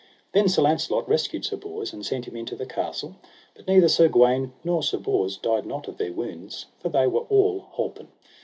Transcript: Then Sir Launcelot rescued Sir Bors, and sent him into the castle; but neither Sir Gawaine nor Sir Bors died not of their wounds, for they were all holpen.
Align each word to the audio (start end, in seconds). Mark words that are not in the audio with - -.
Then 0.31 0.49
Sir 0.49 0.63
Launcelot 0.63 1.07
rescued 1.07 1.45
Sir 1.45 1.57
Bors, 1.57 1.93
and 1.93 2.03
sent 2.03 2.27
him 2.27 2.35
into 2.35 2.55
the 2.55 2.65
castle; 2.65 3.17
but 3.53 3.67
neither 3.67 3.87
Sir 3.87 4.07
Gawaine 4.07 4.51
nor 4.63 4.81
Sir 4.81 4.97
Bors 4.97 5.37
died 5.37 5.67
not 5.67 5.87
of 5.87 5.99
their 5.99 6.11
wounds, 6.11 6.65
for 6.79 6.89
they 6.89 7.05
were 7.05 7.27
all 7.29 7.67
holpen. 7.73 8.07